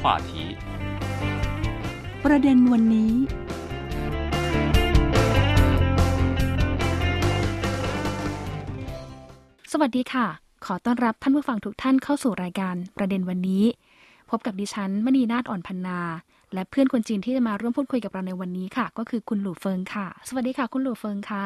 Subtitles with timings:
[0.00, 0.30] 话题
[2.24, 3.12] ประเด็นวันนี้
[9.72, 10.26] สวัสดีค่ะ
[10.64, 13.64] ขอต้อนรับท่านผู้ฟังทุกท่านเข้าสู่รายการประเด็นวันนี้
[14.30, 16.00] พบกับดิฉันมณีนาฏอ่อนพันนา
[16.54, 21.44] และเพื่อนคนจีนที่จะมาร่วมพูดคุยกับเราในวันนี้ค่ะ ก็คือคุณหลู่เฟิงค่ะ สวัสดีค่ะ คุณหลู่เฟิงค่ะ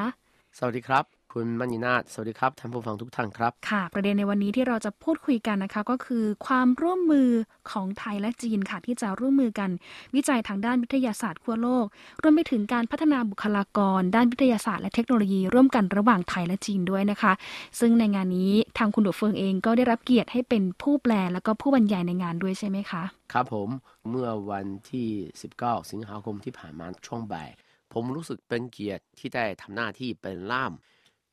[0.59, 7.31] สวัสดีครับ คุณมัญญนาถสวัสดีครับท่านผู้ฟังทุกท่านครับ ค่ะ ประเด็นในวันนี้ที่เราจะพูดคุยกันนะคะ ก็คือความร่วมมือ
[7.71, 9.71] ของไทยและจีนค่ะ ที่จะร่วมมือกัน
[10.15, 11.85] วิจัยทางด้านวิทยาศาสตร์ทั่วโลก
[12.23, 17.33] รวมไปถึงการพัฒนาบุคลากร ด้านวิทยาศาสตร์และเทคโนโลยีร่วมกันระหว่างไทยและจีนด้วยนะคะ
[17.81, 23.69] ซึ่งในงานนี้ทางคุณหลวงเฟิงเองก็ได้รับเกียรติให้เป็นผู้แปลแล้วก็ผู้บรรยายในงานด้วยใช่ไหมคะ ครับผม
[24.09, 25.09] เมื่อวันที่
[25.49, 27.49] 19 สิงหาคมที่ผ่านมาช่วงบ่าย
[27.93, 30.73] ผมรู้สึกเป็นเกียรติที่ได้ทำหน้าที่เป็นล่าม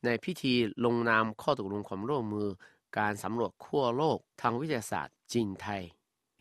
[0.04, 2.48] ในพิธีลงนามข้อตกลงความร่วมมือ
[2.98, 5.82] การสำรวจขั้วโลกทางวิทยาศาสตร์จีนไทย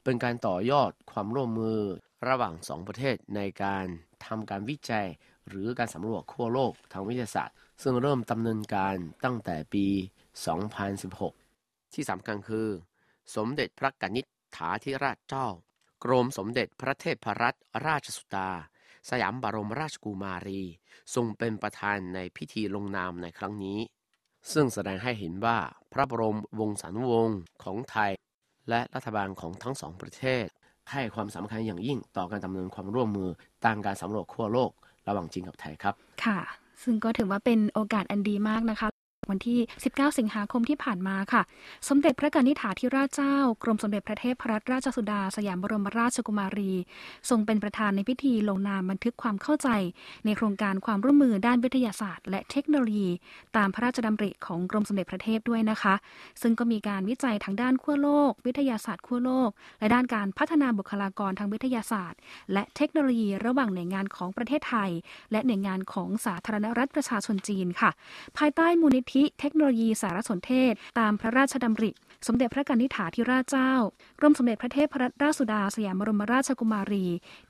[0.03, 1.79] เป็นการต่อยอดความร่วมมือ
[2.27, 3.85] ระหว่างสองประเทศในการ
[4.25, 5.07] ทำการวิจัย
[5.47, 8.95] หรือการสำรวจขั้วโลกทางวิทยาศาสตร์ ซึ่งเริ่มดำเนินการ
[9.25, 9.85] ตั้งแต่ปี
[11.15, 12.67] 2016 ที่สำคัญคือ
[13.35, 15.47] สมเด็จพระกนิษฐาธิราชเจ้า
[16.03, 18.49] กรมสมเด็จพระเทพรัตนราชสุดา
[19.09, 20.61] สยามบรมราชกุมารี
[21.15, 23.79] ทรงเป็นประธานในพิธีลงนามในครั้งนี้
[24.53, 25.57] ซึ่งแสดงให้เห็นว่า
[25.93, 28.11] พระบรมวงศานุวงศ์ของไทย
[28.69, 30.45] และรัฐบาลของทั้งสองประเทศ
[30.91, 33.29] ให้ความสำคัญอย่างยิ่งต่อการดำเนินความร่วมมือ
[33.65, 34.71] ตามการสำรวจขั้วโลก
[35.07, 36.39] ระหว่างจีนกับไทยครับ ค่ะ
[36.83, 38.94] ซึ่งก็ถือว่าเป็นโอกาสอันดีมากนะคะ
[39.29, 39.59] วันที่
[39.89, 41.41] 19 สิงหาคมที่ผ่านมาค่ะ
[41.87, 46.71] สมเด็จพระกนิษฐาธิราชเจ้า กรมสมเด็จพระเทพรัตนราชสุดา สยามบรมราชกุมารี
[47.29, 49.69] ทรงเป็นประธานในพิธีลงนามบันทึกความเข้าใจ
[50.25, 53.09] ในโครงการความร่วมมือด้านวิทยาศาสตร์ และเทคโนโลยี
[53.57, 55.95] ตามพระราชดำริของกรมสมเด็จพระเทพด้วยนะคะ
[56.41, 62.19] ซึ่งก็มีการวิจัยทางด้านขั้วโลก วิทยาศาสตร์ขั้วโลก และด้านการพัฒนาบุคลากรทางวิทยาศาสตร์
[62.53, 64.91] และเทคโนโลยีระหว่างหน่วยงานของประเทศไทย
[65.31, 67.91] และหน่วยงานของสาธารณรัฐประชาชนจีนค่ะ
[68.37, 71.91] ภายใต้มูลนิธิเทคโนโลยีสารสนเทศ ตามพระราชดำริ
[72.27, 73.71] สมเด็จพระกนิษฐาธิราชเจ้า
[74.19, 77.05] กรมสมเด็จพระเทพรัตนราชสุดาสยามบรมราชกุมารี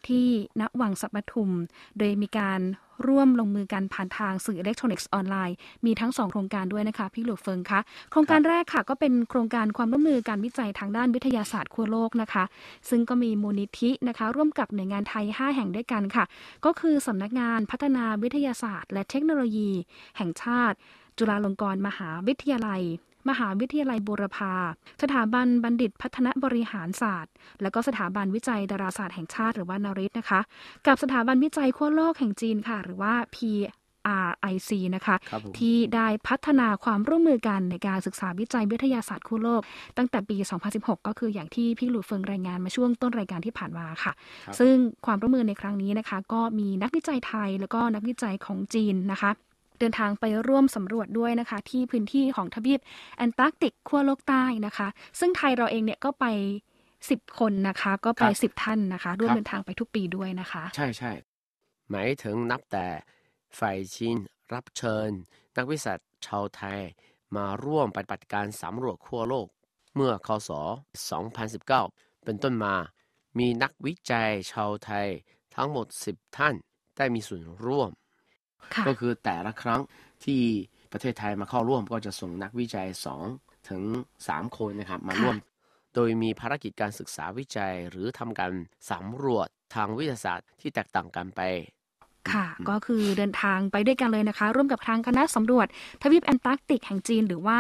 [0.08, 0.28] ที่
[0.60, 1.52] ณวังสัปปทุม
[1.98, 2.62] โดยมีการ
[3.08, 5.56] ร่วมลงมือกันผ่านทางสื่ออิเล็กทรอนิกส์ออนไลน์
[5.86, 7.80] มีทั้งสองโครงการด้วยนะคะ พี่หลูเฟิงคะ
[8.12, 12.44] โครงการแรกค่ะ ก็เป็นโครงการความร่วมมือการวิจัยทางด้านวิทยาศาสตร์ขั้วโลกนะคะ
[12.90, 16.26] ซึ่งก็มีมูลนิธินะคะ ร่วมกับหน่วยงานไทย 5 แห่งด้วยกันค่ะ
[16.66, 19.72] ก็คือสำนักงานพัฒนาวิทยาศาสตร์ และเทคโนโลยี
[20.18, 20.78] แห่งชาติ
[21.18, 22.82] จุฬาลงกรณ์มหาวิทยาลัย
[23.30, 24.54] มหาวิทยาลัยบูรพา
[25.02, 30.40] สถาบันบัณฑิตพัฒนบริหารศาสตร์ และก็สถาบันวิจัยดาราศาสตร์แห่งชาติหรือว่านาริตนะคะ
[30.88, 39.62] กับสถาบันวิจัยขั้วโลกแห่งจีนค่ะ หรือว่า PRIC นะคะครับผมที่ได้พัฒนาความร่วมมือกันในการศึกษาวิจัยวิทยาศาสตร์ขั้วโลก
[39.98, 40.38] ตั้งแต่ปี
[40.72, 44.14] 2016 ก็คืออย่างที่พี่หลูเฟิงรายงานมาช่วงต้นรายการที่ผ่านมาค่ะ
[44.46, 44.74] ครับซึ่ง
[45.06, 49.32] ความร่วมมือในครั้งนี้นะคะ ก็มีนักวิจัยไทยแล้วก็นักวิจัยของจีนนะคะ
[49.80, 52.80] เดินทางไปร่วมสำรวจด้วยนะคะ ที่พื้นที่ของทวีป
[53.18, 54.88] แอนตาร์กติกขั้วโลกใต้นะคะ
[55.20, 56.26] ซึ่งไทยเราเองเนี่ยก็ไป
[56.84, 61.12] 10คนนะคะ ก็ไปครับ10ท่านนะคะ ร่วมครับเดินทางไปทุกปีด้วยนะคะ ใช่ใช่
[61.90, 62.88] หมายถึงนับแต่
[63.60, 64.18] ฝ่ายจีน
[64.54, 65.10] รับเชิญ
[65.58, 66.80] นักวิทยาศาสตร์ชาวไทย
[67.36, 69.48] มาร่วมปฏิบัติการสำรวจขั้วโลก
[69.96, 70.50] เมื่อคศ
[71.38, 72.76] 2019 เป็นต้นมา
[73.40, 75.08] มีนักวิจัยชาวไทย
[75.56, 76.56] ทั้งหมด 10 ท่าน
[76.98, 78.05] ได้มีส่วนร่วมค่ะ
[78.88, 79.82] ก็คือแต่ละครั้ง
[80.26, 80.42] ที่
[80.92, 82.88] ประเทศไทยมาเข้าร่วมก็จะส่งนักวิจัย
[83.28, 83.82] 2 ถึง
[84.24, 85.38] 3 คนนะครับมาค่ะร่วม
[85.96, 88.52] โดยมีภารกิจการศึกษาวิจัยหรือทำการ
[88.92, 91.42] สำรวจทางวิทยาศาสตร์ที่แตกต่างกันไป
[92.34, 95.68] ค่ะ ก็คือเดินทางไปด้วยกันเลยนะคะ ร่วมกับทางคณะสำรวจ
[96.04, 97.60] ทวีปแอนตาร์กติกแห่งจีน หรือว่า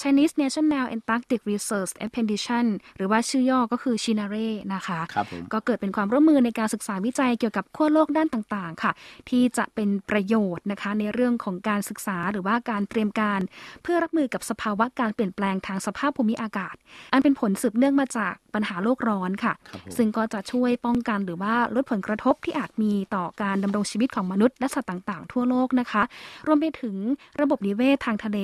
[0.00, 2.66] Chinese National Antarctic Research Expedition
[2.96, 8.92] หรือว่าชื่อย่อก็คือ CHINARE นะคะครับผมก็เกิดเป็นความร่วมมือในการศึกษาวิจัยเกี่ยวกับขั้วโลกด้านต่างๆ ค่ะ
[9.28, 13.40] ที่จะเป็นประโยชน์นะคะในเรื่องของการศึกษาหรือว่าการเตรียมการ
[13.82, 16.74] เพื่อรับมือกับสภาวะการเปลี่ยนแปลงทางสภาพภูมิอากาศ
[17.12, 26.02] อันเป็นผลสืบเนื่องมาจากปัญหาโลกร้อนค่ะครับผมซึ่งก็จะช่วยป้องกันหรือว่าลดผลกระทบที่อาจมีต่อการดำรงชีวิตวิตของมนุษย์และสัตว์ต่างๆ ทั่วโลกนะคะ
[26.46, 26.96] รวมไปถึง
[27.40, 28.38] ระบบนิเวศทางทะเล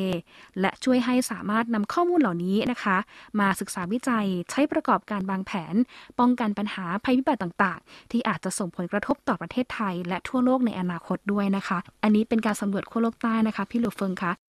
[0.61, 2.97] และช่วยให้สามารถนำข้อมูลเหล่านี้นะคะ
[3.41, 5.75] มาศึกษาวิจัยใช้ประกอบการวางแผน
[6.19, 14.46] ป้องกันปัญหาภัยพิบัติต่างๆ ที่อาจจะส่งผลกระทบต่อประเทศไทย และทั่วโลกในอนาคตด้วยนะคะ อันนี้เป็นการสำรวจขั้วโลกใต้นะคะ พี่หลูเฟิงคะ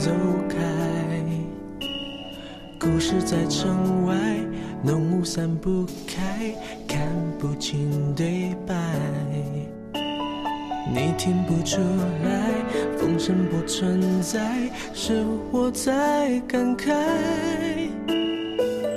[0.00, 0.10] 走
[0.48, 0.56] 开。
[2.78, 4.16] 故事在城外，
[4.82, 6.54] 浓雾散不开，
[6.88, 7.06] 看
[7.38, 8.74] 不清对白。
[10.90, 11.76] 你听不出
[12.24, 12.50] 来，
[12.96, 14.40] 风声不存在，
[14.94, 16.94] 是我在感慨。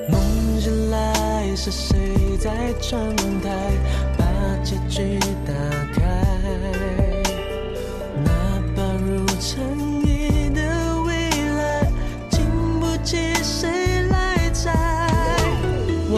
[0.09, 0.17] 梦
[0.61, 1.97] 醒来，是谁
[2.39, 3.13] 在窗
[3.43, 3.49] 台
[4.17, 4.23] 把
[4.63, 5.53] 结局打
[5.91, 5.92] 开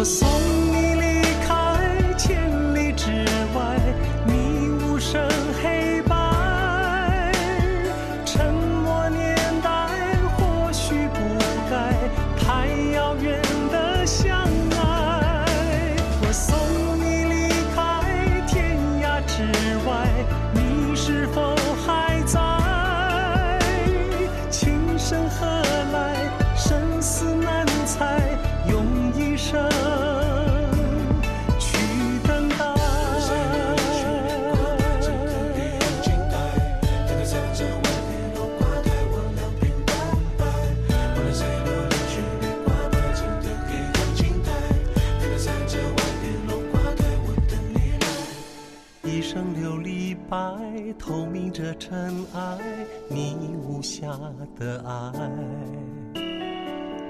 [0.05, 0.44] soul.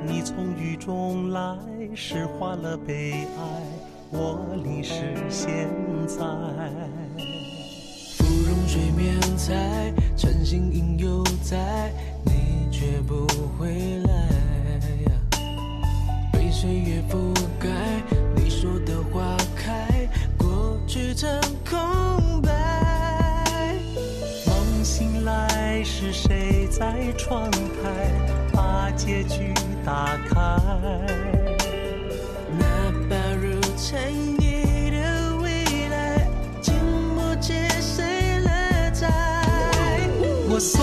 [0.08, 1.58] 你从雨中来，
[1.96, 3.62] 诗化了悲哀，
[4.12, 4.94] 我淋湿
[5.30, 5.68] 现
[6.08, 6.18] 在。
[8.18, 11.92] 芙蓉水面采，晨星影犹在，
[12.24, 13.26] 你却不
[13.58, 14.30] 回来。
[16.32, 17.70] 被岁月覆盖，
[18.36, 20.08] 你说的花开，
[20.38, 21.30] 过去成
[21.68, 23.76] 空白。
[24.46, 28.25] 梦醒来，是谁在窗台
[28.96, 29.54] 结局
[29.86, 30.60] 打开？
[32.58, 32.66] 那
[33.10, 36.28] 把如尘埃的未来，
[36.62, 36.74] 经
[37.14, 39.08] 不起谁来摘。
[40.50, 40.82] 我送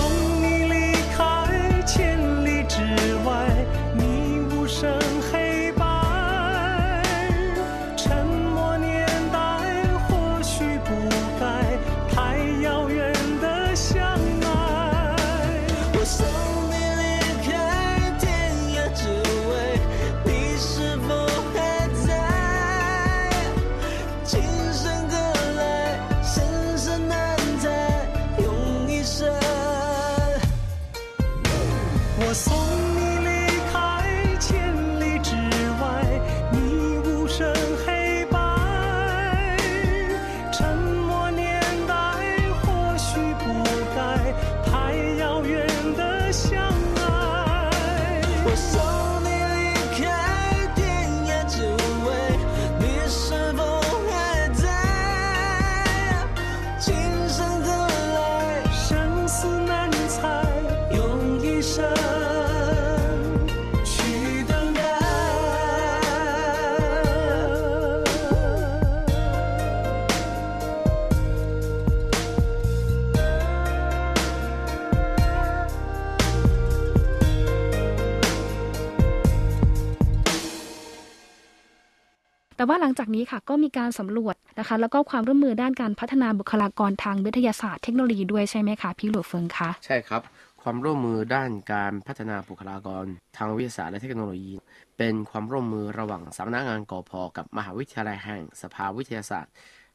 [82.63, 90.21] แต่ว่าหลังจากนี้ค่ะก็มีการสำรวจนะคะ แล้วก็ความร่วมมือด้านการพัฒนาบุคลากรทางวิทยาศาสตร์เทคโนโลยีด้วยใช่ไหมคะพี่หลวงเฟิงคะใช่ครับ
[90.61, 93.05] ความร่วมมือด้านการพัฒนาบุคลากร
[93.37, 94.53] ทางวิทยาศาสตร์และเทคโนโลยี
[94.97, 99.53] เป็นความร่วมมือระหว่างสำนักงานกอพกับมหาวิทยาลัยแห่งสภาวิทยาศาสตร์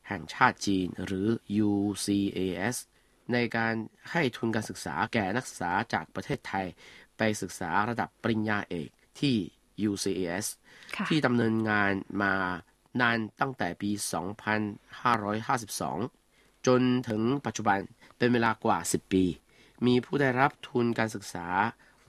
[0.08, 1.26] แห่งชาติจีน หรือ
[1.68, 2.76] UCAS
[3.32, 3.74] ในการ
[4.10, 6.66] ให้ทุนการศึกษาแก่นักศึกษาจากประเทศไทย
[7.18, 8.88] ไปศึกษาระดับปริญญาเอก
[9.20, 9.36] ที่
[9.90, 10.46] UCAS
[10.96, 11.92] ค่ะที่ดำเนินงาน
[12.22, 12.34] มา
[13.00, 13.90] นานตั้งแต่ปี
[15.28, 17.78] 2552 จนถึงปัจจุบัน
[18.18, 19.24] เป็นเวลากว่า 10 ปี
[19.86, 21.46] มีผู้ได้รับทุนการศึกษา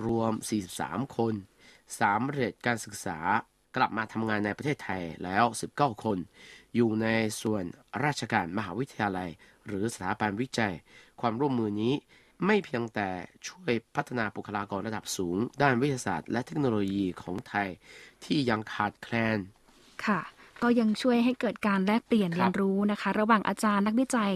[0.05, 0.31] รวม
[0.73, 1.33] 43 คน
[1.99, 3.19] สามเร็จการศึกษา
[3.75, 5.43] กลับมาทำงานในประเทศไทยแล้ว
[5.75, 6.17] 19 คน
[6.75, 7.07] อยู่ใน
[7.41, 7.63] ส่วน
[8.03, 9.29] ราชการมหาวิทยาลัย
[9.67, 10.73] หรือสถาบันวิจัย
[11.21, 11.93] ความร่วมมือนี้
[12.45, 13.09] ไม่เพียงแต่
[13.47, 17.67] ช่วยพัฒนาบุคลากรระดับสูง ด้านวิทยาศาสตร์ และเทคโนโลยีของไทย
[18.23, 19.39] ที่ยังขาดแคลน
[20.05, 20.21] ค่ะ
[20.63, 24.33] ก็ยังช่วยให้เกิดการแลกเปลี่ยนครับเรียนรู้นะคะ ระหว่างอาจารย์นักวิจัย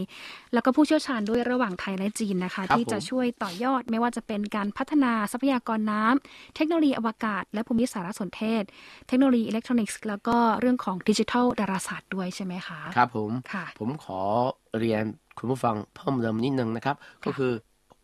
[0.53, 8.63] แล้วก็ผู้เชี่ยวชาญด้วยระหว่างไทยและจีนนะคะครับที่จะผมช่วยต่อยอดไม่ว่าจะเป็นการพัฒนาทรัพยากรน้ำเทคโนโลยีอวกาศ และภูมิสารสนเทศ
[9.07, 14.19] เทคโนโลยีอิเล็กทรอนิกส์แล้วก็เรื่องของดิจิทัลดาราศาสตร์ด้วยใช่ไหมคะ ครับผมค่ะผมขอ
[14.79, 15.03] เรียน
[15.37, 16.95] คุณผู้ฟังเพิ่มเติมนิดนึงนะครับ
[17.25, 17.51] ก็คือ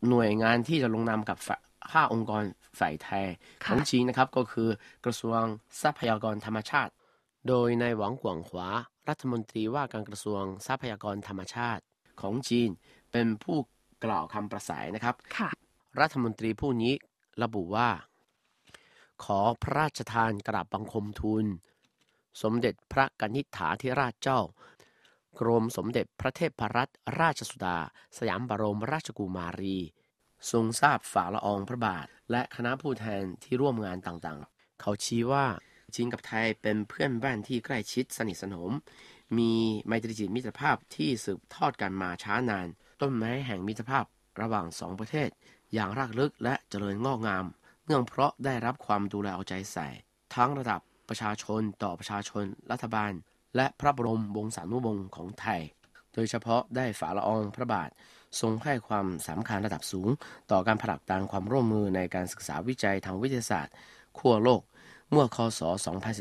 [0.08, 2.44] หน่วยงานที่จะลงนามกับฝ่ายห้าองค์กร
[2.80, 3.26] ฝ่ายไทย
[3.64, 4.70] ค่ะของจีนนะครับก็คือ
[5.06, 5.42] กระทรวง
[5.82, 6.94] ทรัพยากรธรรมชาติ
[7.48, 8.68] โดยนายหวังกวางขวา
[9.10, 11.84] รัฐมนตรีว่าการกระทรวงทรัพยากรธรรมชาติ
[12.22, 12.70] ของจีน
[13.12, 13.58] เป็นผู้
[14.06, 15.50] กล่าวคำประสายนะครับค่ะ
[16.00, 16.94] รัฐมนตรีผู้นี้
[17.44, 17.90] ระบุว่า
[19.24, 21.46] ขอพระราชทานกราบบังคมทูล
[22.42, 24.42] สมเด็จพระกนิษฐาธิราชเจ้า
[25.40, 27.78] กรมสมเด็จพระเทพรัตนราชสุดา
[28.18, 29.78] สยามบรมราชกุมารี
[30.52, 35.46] ทรงทราบฝ่าละอองพระบาท และคณะผู้แทนที่ร่วมงานต่างๆ เขาชี้ว่า
[35.96, 38.72] จีนกับไทยเป็นเพื่อนบ้านที่ใกล้ชิดสนิทสนม
[39.38, 39.54] มี
[39.88, 42.68] ไมตรีจิตมิตรภาพที่สืบทอดกันมาช้านาน
[43.02, 44.06] ต้นไม้แห่งมิตรภาพ
[44.42, 45.30] ระหว่างสองประเทศ
[45.74, 47.46] อย่างรากลึกและเจริญงอกงาม
[47.86, 49.88] เนื่องเพราะได้รับความดูแลเอาใจใส่
[50.36, 53.12] ทั้งระดับประชาชนต่อประชาชนรัฐบาล
[53.56, 55.62] และพระบรมวงศานุวงศ์ของไทย
[56.14, 57.90] โดยเฉพาะได้ฝ่าละอองพระบาท
[58.42, 60.10] ทรงให้ความสำคัญระดับสูง
[60.52, 63.74] ต่อการผลักดันความร่วมมือในการศึกษาวิจัยทางวิทยาศาสตร์
[64.18, 64.62] ขั้วโลก
[65.12, 65.62] เมื่อคศ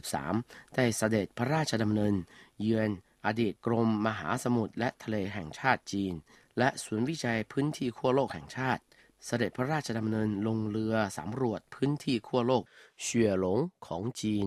[0.09, 2.15] 2013 ได้เสด็จพระราชดำเนิน
[2.61, 2.91] เยือน
[3.27, 6.15] อดีตกรมมหาสมุทรและทะเลแห่งชาติจีน
[6.59, 8.83] และศูนย์วิจัยพื้นที่ขั้วโลกแห่งชาติ
[9.27, 12.63] เสด็จพระราชดำเนินลงเรือสำรวจพื้นที่ขั้วโลก
[13.03, 14.47] เฉียหลงของจีน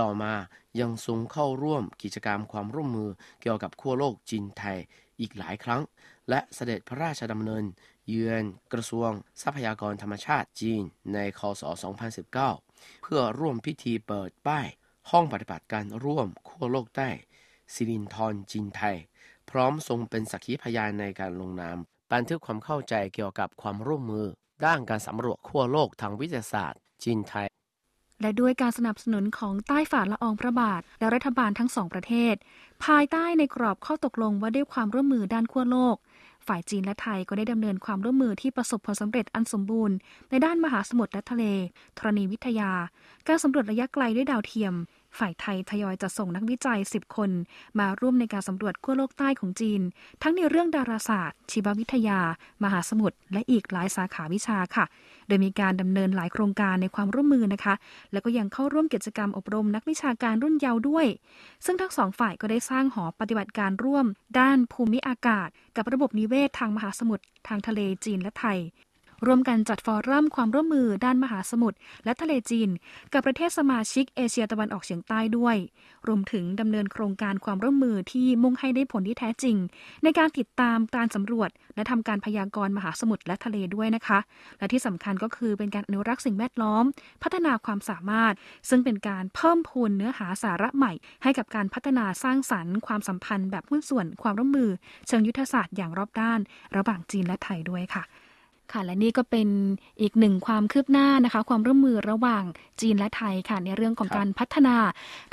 [0.00, 0.32] ต่อมา
[0.80, 3.10] ยังทรงเข้าร่วมกิจกรรมความร่วมมือ
[3.40, 4.78] เกี่ยวกับขั้วโลกจีนไทย
[5.20, 5.82] อีกหลายครั้ง
[6.28, 7.64] และเสด็จพระราชดำเนิน
[8.08, 9.10] เยือนกระทรวง
[9.42, 10.82] ทรัพยากรธรรมชาติจีน
[11.14, 11.62] ในคศ
[12.32, 14.66] 2019 เพื่อร่วมพิธีเปิดป้าย
[15.10, 17.10] ห้องปฏิบัติการร่วมขั้วโลกใต้
[17.74, 18.96] สิรินทรจีนไทย
[19.50, 21.78] พร้อมทรงเป็นสักขีพยานในการลงนาม
[22.12, 24.26] บันทึกความเข้าใจเกี่ยวกับความร่วมมือ
[24.64, 27.46] ด้านการสำรวจขั้วโลกทางวิทยาศาสตร์ จีนไทย
[28.20, 32.34] และด้วยการสนับสนุนของใต้ฝ่าละอองพระบาท และรัฐบาลทั้งสองประเทศ
[32.84, 35.96] ภายใต้ในกรอบข้อตกลงว่าด้วยความร่วมมือด้านขั้วโลก
[36.46, 39.96] ฝ่ายจีนและไทยก็ได้ดำเนินความร่วมมือที่ประสบผลสำเร็จอันสมบูรณ์
[40.30, 41.44] ในด้านมหาสมุทรและทะเล
[41.98, 42.70] ธรณีวิทยา
[43.26, 44.74] การสำรวจระยะไกลด้วยดาวเทียม
[45.18, 47.30] ฝ่ายไทยทยอยจะส่งนักวิจัย 10 คน
[47.78, 49.80] มาร่วมในการสำรวจขั้วโลกใต้ของจีน
[50.22, 52.20] ทั้งในเรื่องดาราศาสตร์ ชีววิทยา
[52.64, 54.84] มหาสมุทรและอีกหลายสาขาวิชาค่ะ
[55.26, 57.74] โดยมีการดำเนินหลายโครงการในความร่วมมือนะคะ
[58.12, 61.06] แล้วก็ยังเข้าร่วมกิจกรรมอบรมนักวิชาการรุ่นเยาว์ด้วย
[61.64, 64.06] ซึ่งทั้งสองฝ่ายก็ได้สร้างหอปฏิบัติการร่วม
[64.38, 68.58] ด้านภูมิอากาศ กับระบบนิเวศทางมหาสมุทรทางทะเลจีนและไทย
[69.26, 72.70] ร่วมกันจัดฟอรัมความร่วมมือด้านมหาสมุทรและทะเลจีน
[73.12, 75.56] กับประเทศสมาชิกเอเชียตะวันออกเฉียงใต้ด้วย
[76.08, 79.56] รวมถึงดำเนินโครงการความร่วมมือที่มุ่งให้ได้ผลที่แท้จริง
[80.04, 84.18] ในการติดตามการสำรวจ และทำการพยากรณ์มหาสมุทรและทะเลด้วยนะคะ
[84.58, 86.84] และที่สำคัญก็คือเป็นการอนุรักษ์สิ่งแวดล้อม
[87.22, 88.34] พัฒนาความสามารถ
[88.68, 94.70] ซึ่งเป็นการเพิ่มพูนเนื้อหาสาระใหม่ ให้กับการพัฒนาสร้างสรรค์ความสัมพันธ์แบบหุ้นส่วนความร่วมมือ
[95.08, 96.40] เชิงยุทธศาสตร์อย่างรอบด้าน
[96.76, 98.04] ระหว่างจีนและไทยด้วยค่ะ
[98.72, 99.48] ค่ะและนี่ก็เป็น
[100.00, 102.44] อีกหนึ่งความคืบหน้านะคะ ความร่วมมือระหว่าง
[102.80, 104.76] จีนและไทยค่ะในเรื่องของครับการพัฒนา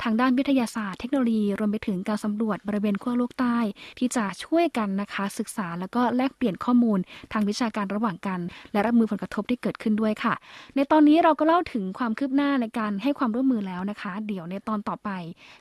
[0.02, 3.58] ทางด้านวิทยาศาสตร์เทคโนโลยี รวมไปถึงการสำรวจบริเวณขั้วโลกใต้
[3.98, 6.98] ที่จะช่วยกันนะคะ ศึกษาแล้วก็แลกเปลี่ยนข้อมูล
[7.32, 8.40] ทางวิชาการระหว่างกัน
[8.72, 10.34] และรับมือผลกระทบที่เกิดขึ้นด้วยค่ะ
[10.74, 15.10] ในตอนนี้เราก็เล่าถึงความคืบหน้าในการให้ความร่วมมือแล้วนะคะ เดี๋ยวในตอนต่อไป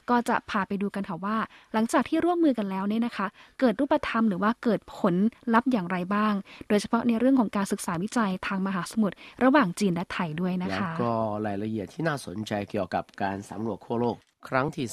[0.10, 1.38] ก็จะพาไปดูกันค่ะว่า
[1.74, 3.28] หลังจากที่ร่วมมือกันแล้วเนี่ยนะคะ
[3.60, 5.16] เกิดรูปธรรมหรือว่าเกิดผล
[5.54, 6.34] ลัพธ์อย่างไรบ้าง
[6.70, 11.14] โดยเฉพาะในเรื่องของการศึกษาวิจัยทางมหาสมุทรระหว่างจีนและไทยด้วยนะแล้วคะก็
[11.46, 14.16] รายละเอียดที่น่าสนใจเกี่ยวกับการสำรวจขั้วโลก
[14.48, 14.86] ครั้งที่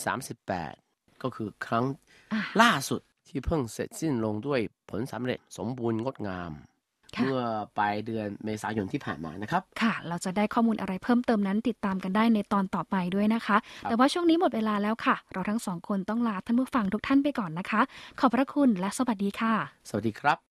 [0.58, 1.84] 38 ก็คือครั้ง
[2.32, 4.60] อะล่าสุดที่เพิ่งเสร็จสิ้นลงด้วย
[4.90, 6.52] ผลสำเร็จสมบูรณ์งดงาม
[7.16, 7.42] ค่ะเมื่อ
[7.78, 17.80] ปลายเดือนเมษายนที่ผ่านมานะครับ ค่ะ เราจะได้ข้อมูลอะไรเพิ่มเติมนั้นติดตามกันได้ในตอนต่อไปด้วยนะคะ แต่ว่าช่วงนี้หมดเวลาแล้วค่ะ เราทั้งสองคนต้องลาท่านผู้ฟังทุกท่านไปก่อนนะคะ
[18.20, 19.54] ขอบพระคุณและสวัสดีค่ะ
[19.88, 20.47] สวัสดีครับ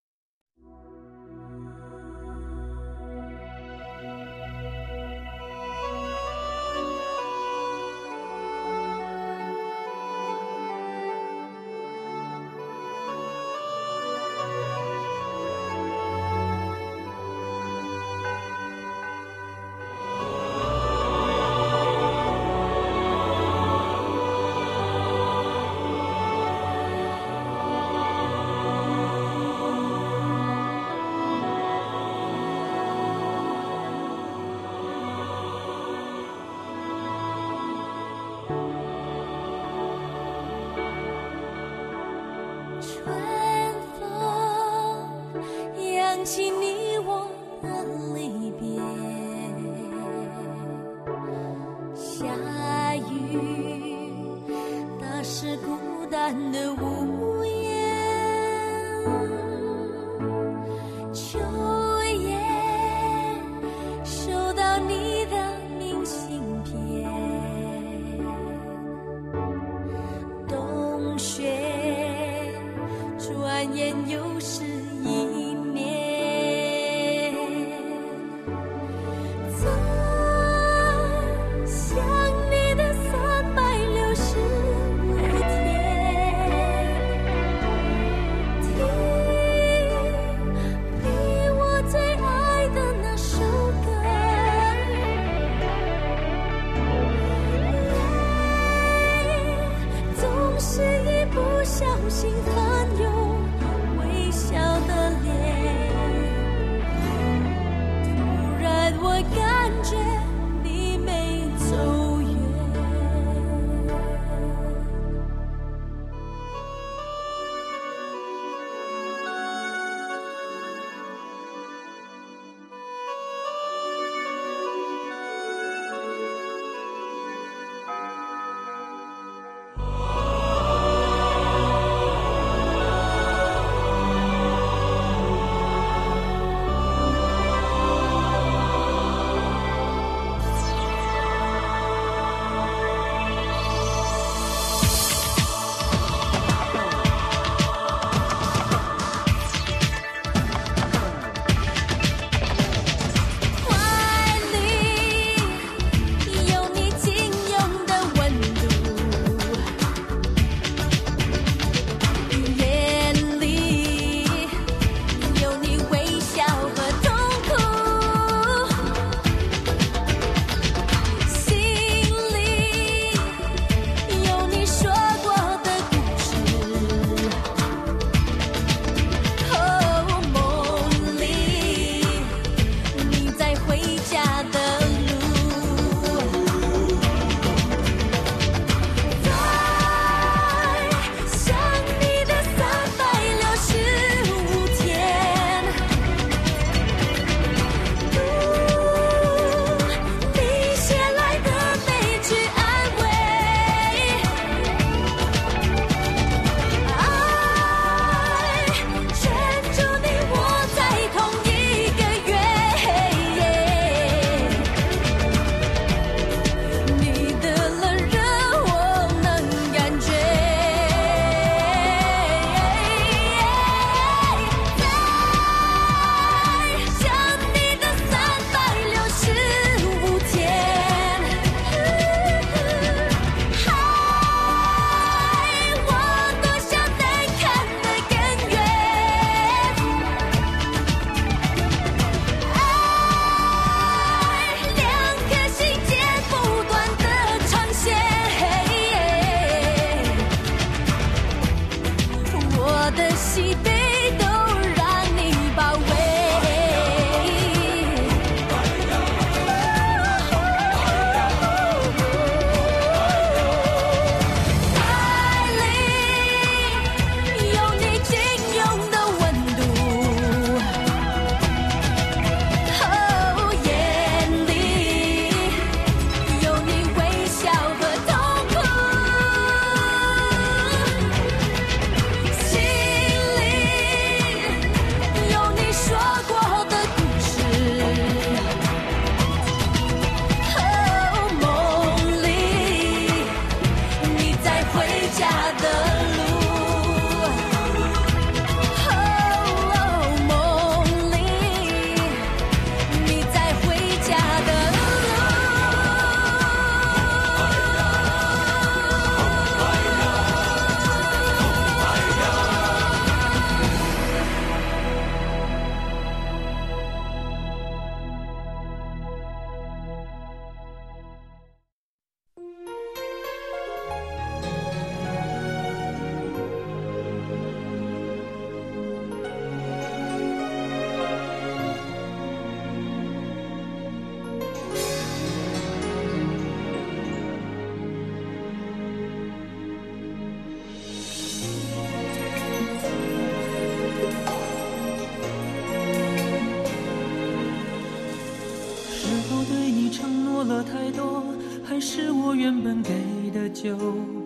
[353.68, 353.76] 就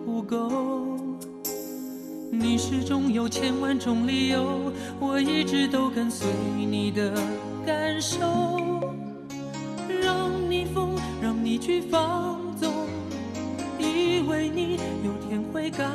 [0.06, 0.96] 不够。
[2.30, 7.12] 你始终有千万种理由，我一直都跟随你的
[7.66, 8.20] 感受，
[10.00, 12.72] 让你疯，让你去放纵，
[13.80, 15.90] 以为你有天会感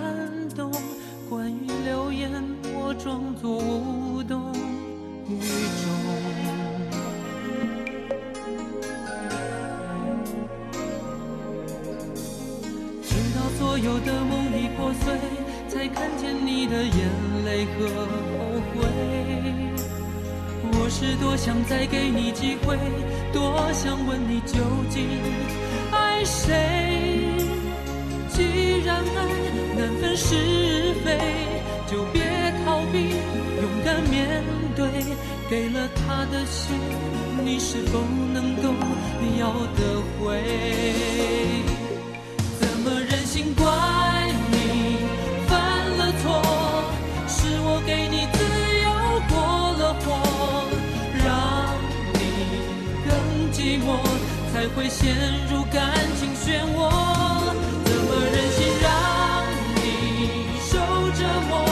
[15.89, 17.09] 看见你的眼
[17.45, 18.75] 泪和后悔。
[20.73, 22.77] 我是多想再给你机会，
[23.33, 25.07] 多想问你究竟
[25.91, 26.53] 爱谁。
[28.29, 29.19] 既然爱
[29.77, 30.35] 难分是
[31.03, 31.17] 非，
[31.89, 32.21] 就别
[32.63, 33.15] 逃避，
[33.61, 34.43] 勇敢面
[34.75, 34.87] 对。
[35.49, 36.75] 给了他的心，
[37.45, 38.01] 你是否
[38.33, 38.73] 能够
[39.39, 40.43] 要得回？
[42.59, 43.65] 怎么忍心怪？
[53.67, 53.99] 寂寞，
[54.53, 55.13] 才会陷
[55.51, 56.89] 入感情漩涡。
[57.83, 59.43] 怎么忍心让
[59.75, 60.77] 你受
[61.11, 61.66] 折磨？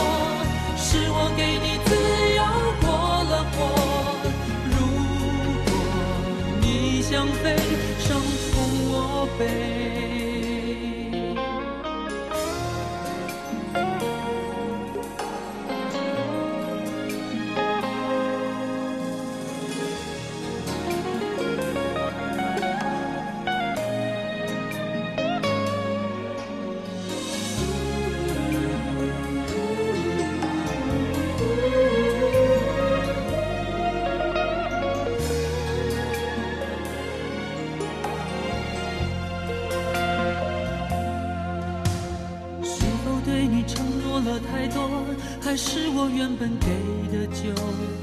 [45.56, 46.66] 是我原本给
[47.10, 47.50] 的就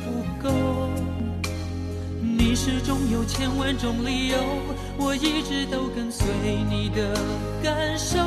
[0.04, 0.50] 不够，
[2.20, 4.38] 你始终有千万种理由，
[4.98, 6.26] 我一直都跟随
[6.68, 7.14] 你的
[7.62, 8.18] 感受，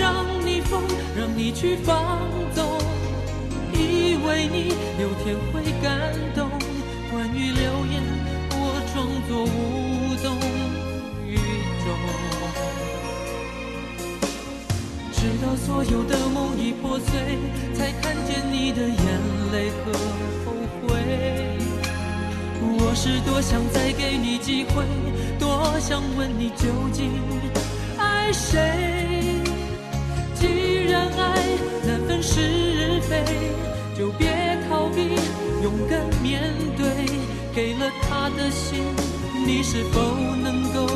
[0.00, 0.82] 让你疯，
[1.16, 2.18] 让你去放
[2.52, 2.64] 纵，
[3.72, 6.50] 以为你有天会感动。
[7.12, 8.02] 关于流言，
[8.50, 9.75] 我装作无
[15.26, 17.10] 直到所有的梦已破碎。
[17.74, 18.96] 才看见你的眼
[19.52, 19.92] 泪和
[20.44, 21.58] 后悔。
[22.78, 24.84] 我是多想再给你机会，
[25.36, 27.10] 多想问你究竟
[27.98, 29.42] 爱谁。
[30.36, 31.42] 既然爱
[31.84, 33.24] 难分是非，
[33.98, 34.28] 就别
[34.68, 35.02] 逃避，
[35.60, 36.86] 勇敢面对。
[37.52, 38.84] 给了他的心，
[39.44, 40.00] 你是否
[40.36, 40.86] 能够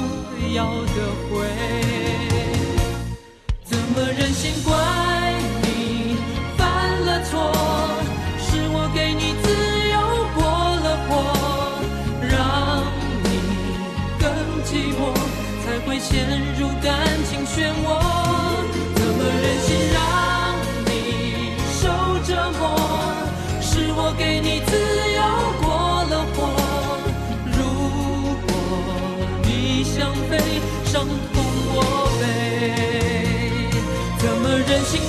[0.55, 0.95] 要得
[1.29, 2.60] 回？
[3.93, 4.73] 怎么忍心怪
[5.65, 6.17] 你
[6.57, 6.65] 犯
[7.07, 7.25] 了？
[7.25, 7.51] 错，
[8.39, 9.51] 是我给你自
[9.91, 9.99] 由
[10.37, 10.41] 过
[10.85, 11.11] 了火，
[12.23, 12.31] 让
[13.25, 13.27] 你
[14.21, 14.31] 更
[14.63, 15.11] 寂寞，
[15.65, 16.09] 才会陷
[16.57, 16.87] 入感
[17.29, 17.99] 情漩涡。
[18.95, 19.99] 怎么忍心让
[20.87, 20.89] 你
[21.75, 21.83] 受
[22.25, 22.63] 折磨？
[23.61, 24.71] 是我给你自
[25.19, 25.21] 由
[25.61, 25.67] 过
[26.11, 26.39] 了火，
[27.59, 27.59] 如
[28.47, 28.55] 果
[29.43, 30.39] 你想飞，
[34.70, 35.02] 怎么忍心